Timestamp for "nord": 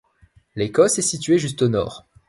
1.67-2.07